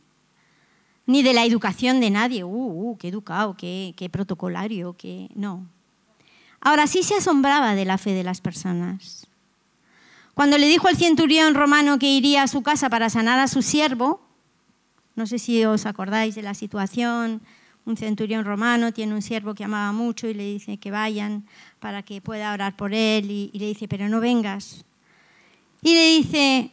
[1.06, 5.28] Ni de la educación de nadie, uh, uh qué educado, qué, qué protocolario, qué...
[5.36, 5.68] No.
[6.62, 9.28] Ahora sí se asombraba de la fe de las personas.
[10.34, 13.62] Cuando le dijo al centurión romano que iría a su casa para sanar a su
[13.62, 14.22] siervo,
[15.16, 17.42] no sé si os acordáis de la situación,
[17.86, 21.46] un centurión romano tiene un siervo que amaba mucho y le dice que vayan
[21.80, 24.86] para que pueda orar por él y, le dice, pero no vengas.
[25.82, 26.72] Y le dice,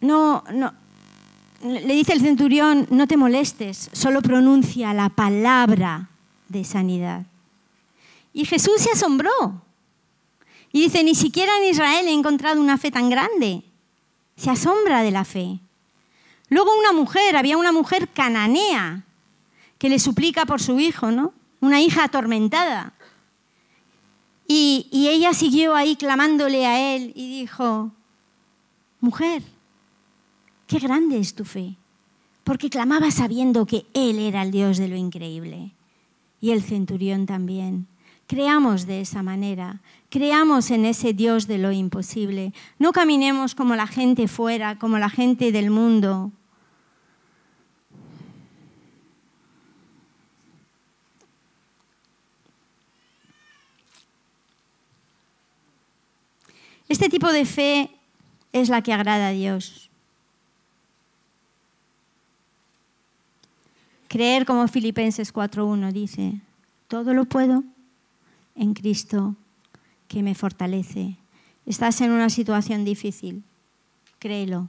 [0.00, 0.72] no, no,
[1.62, 6.08] le dice el centurión, no te molestes, solo pronuncia la palabra
[6.48, 7.26] de sanidad.
[8.32, 9.62] Y Jesús se asombró
[10.72, 13.62] y dice, ni siquiera en Israel he encontrado una fe tan grande.
[14.36, 15.58] Se asombra de la fe.
[16.52, 19.04] Luego una mujer, había una mujer cananea
[19.78, 21.32] que le suplica por su hijo, ¿no?
[21.60, 22.92] Una hija atormentada.
[24.46, 27.90] Y, ella siguió ahí clamándole a él y dijo,
[29.00, 29.42] mujer,
[30.66, 31.76] qué grande es tu fe,
[32.44, 35.72] porque clamaba sabiendo que él era el Dios de lo increíble.
[36.38, 37.86] Y el centurión también.
[38.26, 42.52] Creamos de esa manera, creamos en ese Dios de lo imposible.
[42.78, 46.30] No caminemos como la gente fuera, como la gente del mundo.
[56.92, 57.90] Este tipo de fe
[58.52, 59.88] es la que agrada a Dios.
[64.08, 66.42] Creer como Filipenses 4.1 dice,
[66.88, 67.64] todo lo puedo
[68.56, 69.36] en Cristo
[70.06, 71.16] que me fortalece.
[71.64, 73.42] Estás en una situación difícil,
[74.18, 74.68] créelo.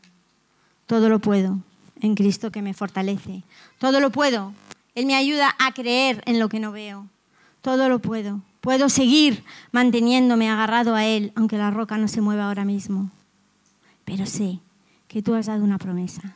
[0.85, 1.59] Todo lo puedo
[1.99, 3.43] en Cristo que me fortalece.
[3.79, 4.53] Todo lo puedo.
[4.95, 7.05] Él me ayuda a creer en lo que no veo.
[7.61, 8.39] Todo lo puedo.
[8.63, 13.11] Puedo seguir manteniéndome agarrado a Él, aunque la roca no se mueva ahora mismo.
[14.05, 14.59] Pero sé
[15.09, 16.33] que tú has dado una promesa.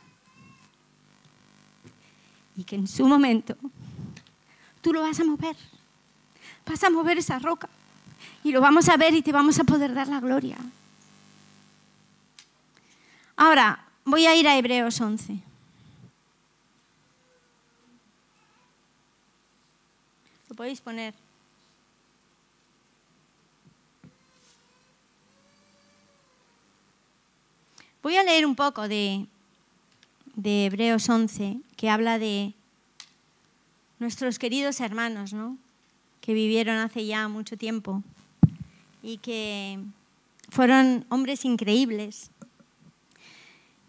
[2.54, 3.56] Y que en su momento
[4.82, 5.56] tú lo vas a mover.
[6.66, 7.70] Vas a mover esa roca.
[8.44, 10.58] Y lo vamos a ver y te vamos a poder dar la gloria.
[13.36, 15.38] Ahora, voy a ir a Hebreos 11.
[20.50, 21.14] Lo podéis poner.
[28.02, 29.26] Voy a leer un poco de,
[30.34, 32.54] de Hebreos 11, que habla de
[33.98, 35.56] nuestros queridos hermanos, ¿no?
[36.28, 38.02] que vivieron hace ya mucho tiempo
[39.02, 39.78] y que
[40.50, 42.30] fueron hombres increíbles.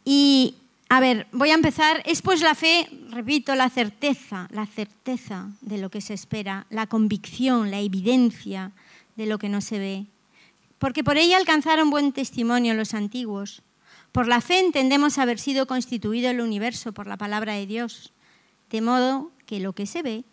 [0.06, 0.56] Y,
[0.88, 2.02] a ver, voy a empezar.
[2.06, 6.88] Es pues la fe, repito, la certeza, la certeza de lo que se espera, la
[6.88, 8.72] convicción, la evidencia
[9.18, 10.06] de lo que no se ve.
[10.78, 13.62] Porque por ella alcanzaron buen testimonio los antiguos.
[14.12, 18.12] Por la fe entendemos haber sido constituido el universo por la palabra de Dios,
[18.70, 20.24] de modo que lo que se ve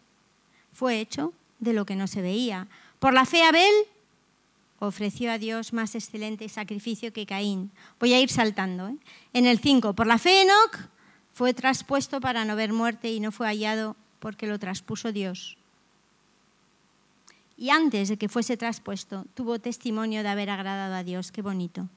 [0.73, 2.69] fue hecho de lo que no se veía.
[2.99, 3.75] Por la fe Abel
[4.79, 7.71] ofreció a Dios más excelente sacrificio que Caín.
[7.99, 8.89] Voy a ir saltando.
[8.89, 8.97] ¿eh?
[9.33, 10.89] En el 5, por la fe Enoch
[11.33, 15.57] fue traspuesto para no ver muerte y no fue hallado porque lo traspuso Dios.
[17.59, 21.33] Y antes de que fuese traspuesto, tuvo testimonio de haber agradado a Dios.
[21.33, 21.89] Qué bonito.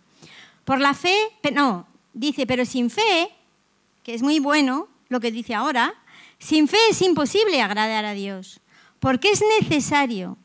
[0.65, 1.15] Por la fe,
[1.53, 3.29] no, dice, pero sin fe,
[4.03, 5.93] que es muy bueno lo que dice ahora,
[6.37, 8.61] sin fe es imposible agradar a Dios,
[8.99, 10.37] porque es necesario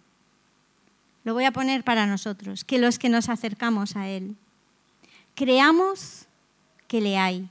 [1.25, 4.37] lo voy a poner para nosotros, que los que nos acercamos a Él,
[5.35, 6.27] creamos
[6.87, 7.49] que le hay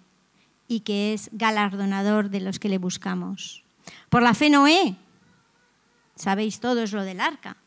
[0.67, 3.63] y que es galardonador de los que le buscamos.
[4.09, 4.95] Por la fe Noé,
[6.15, 7.57] sabéis todos lo del arca,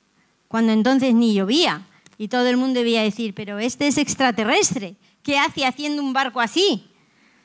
[0.46, 1.82] cuando entonces ni llovía
[2.18, 6.40] y todo el mundo debía decir, pero este es extraterrestre, ¿qué hace haciendo un barco
[6.40, 6.86] así?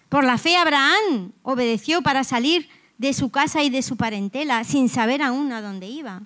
[0.10, 4.90] Por la fe Abraham obedeció para salir de su casa y de su parentela sin
[4.90, 6.22] saber aún a dónde iba.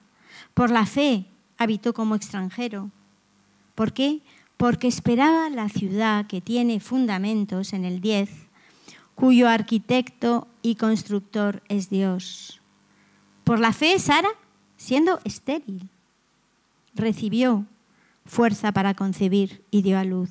[0.54, 1.26] Por la fe
[1.58, 2.90] habitó como extranjero.
[3.76, 4.22] ¿Por qué?
[4.58, 8.30] Porque esperaba la ciudad que tiene fundamentos en el 10,
[9.16, 12.62] cuyo arquitecto y constructor es Dios.
[13.44, 14.30] Por la fe, Sara,
[14.78, 15.90] siendo estéril,
[16.96, 17.66] recibió
[18.26, 20.30] fuerza para concebir y dio a luz.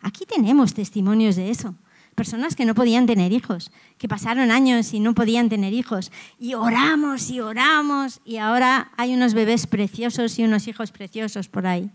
[0.00, 1.74] Aquí tenemos testimonios de eso
[2.14, 6.10] personas que no podían tener hijos, que pasaron años y no podían tener hijos.
[6.38, 11.66] Y oramos y oramos y ahora hay unos bebés preciosos y unos hijos preciosos por
[11.66, 11.90] ahí.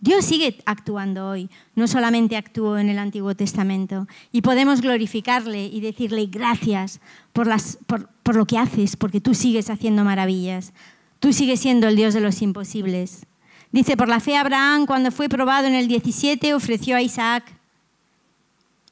[0.00, 4.08] Dios sigue actuando hoy, no solamente actuó en el Antiguo Testamento.
[4.32, 7.00] Y podemos glorificarle y decirle gracias
[7.34, 10.72] por, las, por, lo que haces, porque tú sigues haciendo maravillas.
[11.18, 13.26] Tú sigues siendo el Dios de los imposibles.
[13.72, 17.44] Dice, por la fe Abraham, cuando fue probado en el 17, ofreció a Isaac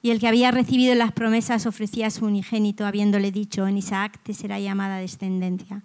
[0.00, 4.20] y el que había recibido las promesas ofrecía a su unigénito, habiéndole dicho, en Isaac
[4.22, 5.82] te será llamada descendencia.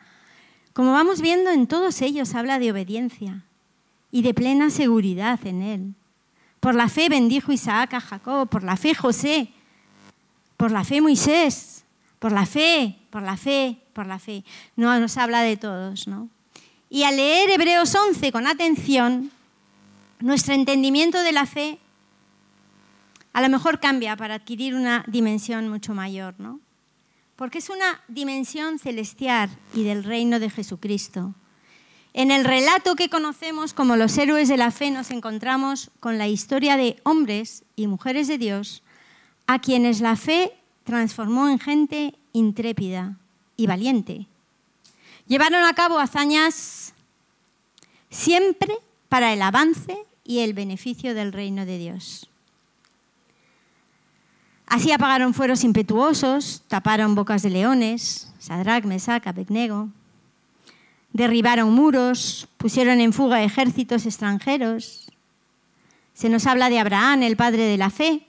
[0.73, 3.43] Como vamos viendo, en todos ellos habla de obediencia
[4.11, 5.93] y de plena seguridad en él.
[6.59, 9.49] Por la fe bendijo Isaac a Jacob, por la fe José,
[10.55, 11.83] por la fe Moisés,
[12.19, 14.45] por la fe, por la fe, por la fe.
[14.75, 16.29] No nos habla de todos, ¿no?
[16.93, 19.31] Y al leer Hebreos 11 con atención,
[20.19, 21.79] nuestro entendimiento de la fe
[23.33, 26.59] a lo mejor cambia para adquirir una dimensión mucho mayor, ¿no?
[27.35, 31.33] Porque es una dimensión celestial y del reino de Jesucristo.
[32.13, 36.27] En el relato que conocemos como los héroes de la fe nos encontramos con la
[36.27, 38.83] historia de hombres y mujeres de Dios
[39.47, 40.53] a quienes la fe
[40.83, 43.17] transformó en gente intrépida
[43.57, 44.27] y valiente.
[45.33, 46.93] Llevaron a cabo hazañas
[48.11, 48.71] siempre
[49.09, 52.29] para el avance y el beneficio del reino de Dios.
[54.67, 59.89] Así apagaron fueros impetuosos, taparon bocas de leones, Sadrach, Mesach, Abednego,
[61.13, 65.11] derribaron muros, pusieron en fuga ejércitos extranjeros.
[66.13, 68.27] Se nos habla de Abraham, el padre de la fe,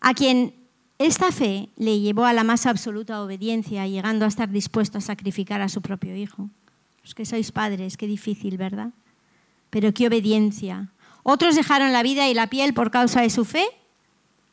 [0.00, 0.54] a quien
[1.00, 5.62] esta fe le llevó a la más absoluta obediencia, llegando a estar dispuesto a sacrificar
[5.62, 6.50] a su propio hijo.
[7.02, 8.90] Los que sois padres, qué difícil, ¿verdad?
[9.70, 10.88] Pero qué obediencia.
[11.22, 13.64] Otros dejaron la vida y la piel por causa de su fe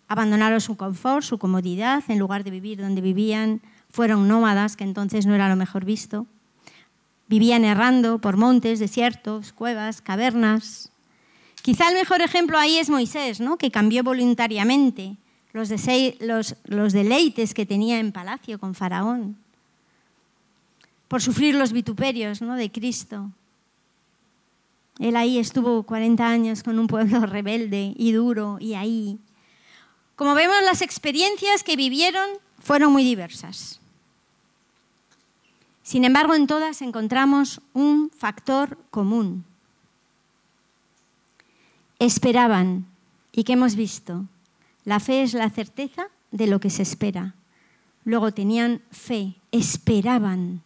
[0.07, 5.25] Abandonaron su confort, su comodidad, en lugar de vivir donde vivían fueron nómadas, que entonces
[5.25, 6.25] no era lo mejor visto.
[7.27, 10.91] Vivían errando por montes, desiertos, cuevas, cavernas.
[11.61, 13.57] Quizá el mejor ejemplo ahí es Moisés, ¿no?
[13.57, 15.17] que cambió voluntariamente
[16.19, 19.37] los, los deleites que tenía en palacio con Faraón
[21.07, 22.55] por sufrir los vituperios ¿no?
[22.55, 23.31] de Cristo.
[24.99, 29.19] Él ahí estuvo 40 años con un pueblo rebelde y duro y ahí.
[30.15, 32.27] Como vemos, las experiencias que vivieron
[32.59, 33.79] fueron muy diversas.
[35.83, 39.45] Sin embargo, en todas encontramos un factor común.
[41.99, 42.85] Esperaban.
[43.31, 44.25] ¿Y qué hemos visto?
[44.87, 47.35] La fe es la certeza de lo que se espera.
[48.05, 50.63] Luego tenían fe, esperaban,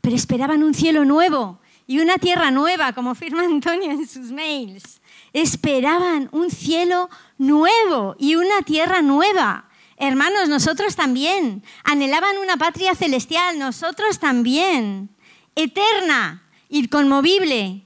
[0.00, 5.02] pero esperaban un cielo nuevo y una tierra nueva, como firma Antonio en sus mails.
[5.34, 9.68] Esperaban un cielo nuevo y una tierra nueva.
[9.98, 11.62] Hermanos, nosotros también.
[11.84, 15.10] Anhelaban una patria celestial, nosotros también.
[15.54, 17.82] Eterna, inconmovible.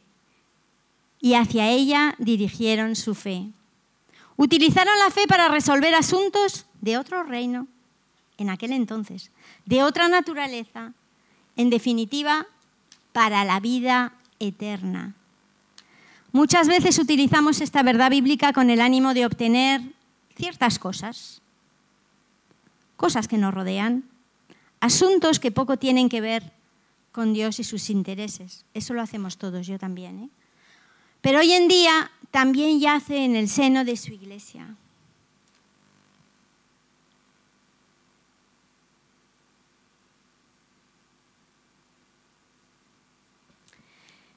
[1.21, 3.49] Y hacia ella dirigieron su fe.
[4.43, 7.69] Utilizaron la fe para resolver asuntos de otro reino,
[8.39, 9.31] en aquel entonces,
[9.67, 10.95] de otra naturaleza,
[11.55, 12.49] en definitiva,
[13.13, 15.15] para la vida eterna.
[16.33, 19.81] Muchas veces utilizamos esta verdad bíblica con el ánimo de obtener
[20.35, 21.41] ciertas cosas,
[22.97, 24.03] cosas que nos rodean,
[24.81, 26.53] asuntos que poco tienen que ver
[27.13, 28.65] con Dios y sus intereses.
[28.75, 30.25] Eso lo hacemos todos, yo también.
[30.25, 30.29] ¿eh?
[31.21, 34.75] Pero hoy en día también yace en el seno de su iglesia.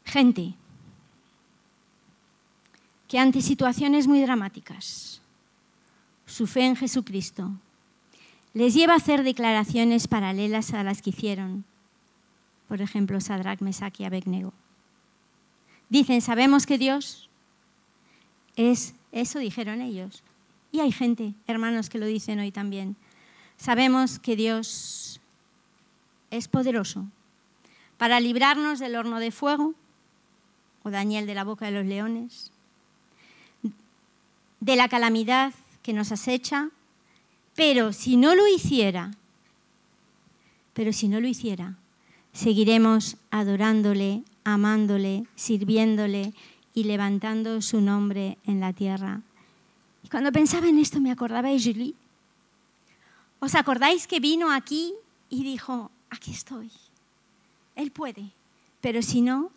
[0.04, 0.54] Gente
[3.08, 5.22] que ante situaciones muy dramáticas,
[6.26, 7.52] su fe en Jesucristo
[8.54, 11.64] les lleva a hacer declaraciones paralelas a las que hicieron,
[12.68, 14.54] por ejemplo, Sadrach, Mesach y Abednego.
[15.88, 17.30] Dicen, sabemos que Dios
[18.56, 20.24] es, eso dijeron ellos.
[20.72, 22.96] Y hay gente, hermanos, que lo dicen hoy también.
[23.58, 25.22] Sabemos que Dios
[26.32, 27.06] es poderoso
[27.98, 29.74] para librarnos del horno de fuego
[30.84, 32.52] o Daniel de la boca de los leones,
[34.60, 36.70] de la calamidad que nos acecha,
[37.56, 39.12] pero si no lo hiciera,
[40.74, 41.78] pero si no lo hiciera,
[42.34, 46.34] seguiremos adorándole, amándole, sirviéndole
[46.76, 49.22] y levantando su nombre en la tierra.
[50.12, 51.96] Cuando pensaba en esto me acordaba de Julie.
[53.40, 54.94] ¿Os acordáis que vino aquí
[55.30, 56.70] y dijo, aquí estoy?
[57.76, 58.32] Él puede,
[58.82, 59.52] pero si no,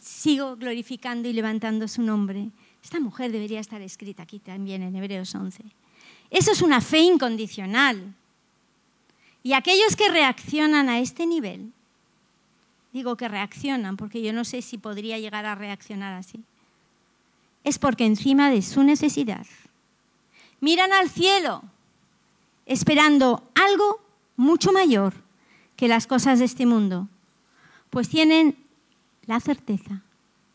[0.00, 2.50] sigo glorificando y levantando su nombre.
[2.82, 5.62] Esta mujer debería estar escrita aquí también en Hebreos 11.
[6.30, 8.14] Eso es una fe incondicional.
[9.42, 11.72] Y aquellos que reaccionan a este nivel,
[12.94, 16.40] digo que reaccionan porque yo no sé si podría llegar a reaccionar así,
[17.64, 19.46] es porque encima de su necesidad
[20.60, 21.62] miran al cielo
[22.66, 24.00] esperando algo
[24.36, 25.12] mucho mayor
[25.74, 27.08] que las cosas de este mundo,
[27.90, 28.56] pues tienen
[29.26, 30.02] la certeza,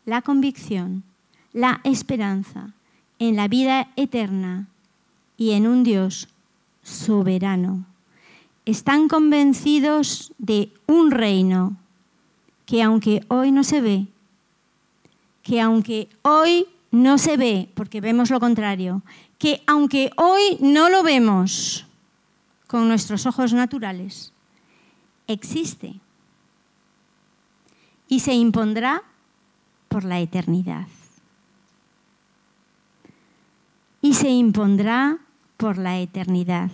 [0.05, 1.03] la convicción,
[1.51, 2.71] la esperanza
[3.19, 4.67] en la vida eterna
[5.35, 6.29] y en un Dios
[6.83, 7.85] soberano.
[8.65, 11.75] Están convencidos de un reino
[12.70, 14.05] que aunque hoy no se ve,
[15.41, 19.01] que aunque hoy no se ve, porque vemos lo contrario,
[19.39, 21.88] que aunque hoy no lo vemos
[22.67, 24.34] con nuestros ojos naturales,
[25.26, 25.95] existe
[28.07, 29.01] y se impondrá
[29.88, 30.86] por la eternidad.
[33.99, 35.17] Y se impondrá
[35.57, 36.70] por la eternidad.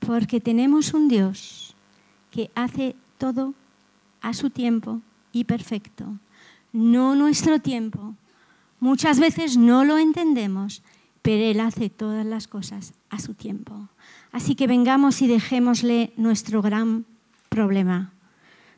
[0.00, 1.76] Porque tenemos un Dios
[2.32, 3.54] que hace todo
[4.24, 5.00] a su tiempo
[5.32, 6.18] y perfecto,
[6.72, 8.14] no nuestro tiempo.
[8.80, 10.82] Muchas veces no lo entendemos,
[11.22, 13.88] pero Él hace todas las cosas a su tiempo.
[14.32, 17.04] Así que vengamos y dejémosle nuestro gran
[17.48, 18.12] problema,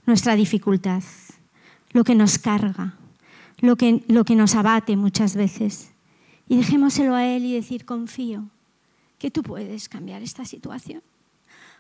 [0.04, 1.02] nuestra dificultad
[1.92, 2.94] lo que nos carga,
[3.60, 5.92] lo que, lo que nos abate muchas veces.
[6.48, 8.44] Y dejémoselo a Él y decir, confío
[9.18, 11.02] que tú puedes cambiar esta situación.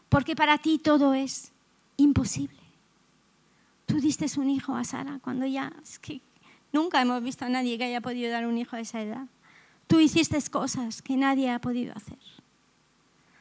[0.08, 1.52] Porque para ti todo es
[1.98, 2.65] imposible.
[3.86, 6.20] Tú diste un hijo a Sara cuando ya, es que
[6.72, 9.26] nunca hemos visto a nadie que haya podido dar un hijo a esa edad.
[9.86, 12.18] Tú hiciste cosas que nadie ha podido hacer.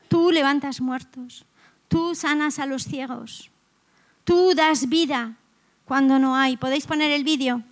[0.08, 1.46] Tú levantas muertos,
[1.88, 3.50] tú sanas a los ciegos,
[4.24, 5.36] tú das vida
[5.86, 6.58] cuando no hay.
[6.58, 7.64] ¿Podéis poner el vídeo?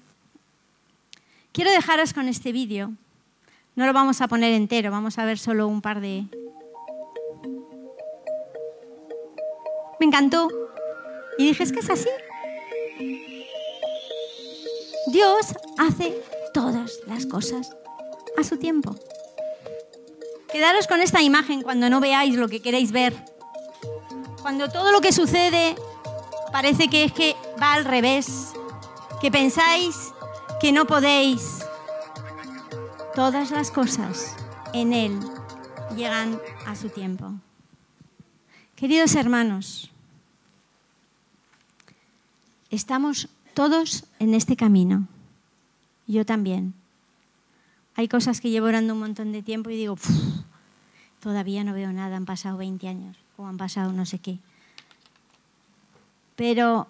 [1.52, 2.92] Quiero dejaros con este vídeo.
[3.76, 6.26] No lo vamos a poner entero, vamos a ver solo un par de...
[10.00, 10.50] Me encantó.
[11.38, 12.10] Y dije, es que es así.
[15.08, 16.22] Dios hace
[16.54, 17.76] todas las cosas
[18.38, 18.96] a su tiempo.
[20.52, 23.16] Quedaros con esta imagen cuando no veáis lo que queréis ver.
[24.42, 25.76] Cuando todo lo que sucede
[26.52, 28.54] parece que es que va al revés,
[29.22, 30.14] que pensáis
[30.60, 31.60] que no podéis.
[33.16, 34.36] Todas las cosas
[34.74, 35.20] en Él
[35.96, 37.32] llegan a su tiempo.
[38.76, 39.93] Queridos hermanos,
[42.74, 45.08] estamos todos en este camino.
[46.08, 46.74] Yo también.
[47.96, 49.96] Hay cosas que llevo orando un montón de tiempo y digo,
[51.22, 54.40] todavía no veo nada, han pasado 20 años o han pasado no sé qué.
[56.36, 56.88] Pero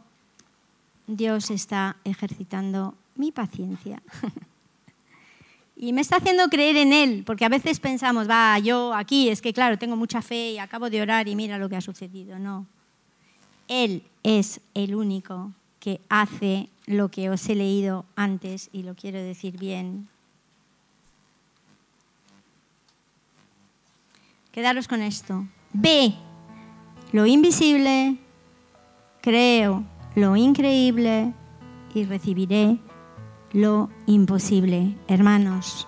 [1.06, 4.02] Dios está ejercitando mi paciencia.
[5.76, 9.42] y me está haciendo creer en Él, porque a veces pensamos, va, yo aquí, es
[9.42, 12.40] que claro, tengo mucha fe y acabo de orar y mira lo que ha sucedido.
[12.40, 12.66] No.
[13.68, 15.52] Él es el único
[15.84, 20.08] que hace lo que os he leído antes y lo quiero decir bien.
[24.54, 25.46] Quedaros con esto.
[25.74, 26.14] Ve
[27.12, 28.16] lo invisible,
[29.22, 29.84] creo
[30.16, 31.34] lo increíble
[31.94, 32.78] y recibiré
[33.52, 34.96] lo imposible.
[35.10, 35.86] Hermanos,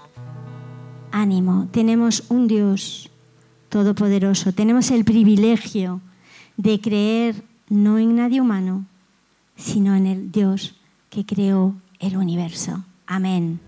[1.14, 3.10] ánimo, tenemos un Dios
[3.70, 6.02] todopoderoso, tenemos el privilegio
[6.58, 8.86] de creer no en nadie humano,
[9.56, 10.76] sino en el Dios
[11.10, 12.84] que creó el universo.
[13.08, 13.60] Amén.